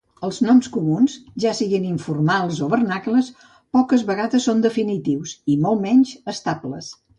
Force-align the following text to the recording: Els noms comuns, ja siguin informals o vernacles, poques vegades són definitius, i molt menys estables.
Els 0.25 0.37
noms 0.45 0.69
comuns, 0.77 1.17
ja 1.43 1.51
siguin 1.59 1.85
informals 1.89 2.63
o 2.69 2.71
vernacles, 2.71 3.29
poques 3.79 4.07
vegades 4.09 4.49
són 4.51 4.67
definitius, 4.67 5.37
i 5.57 5.61
molt 5.67 5.87
menys 5.87 6.19
estables. 6.37 6.93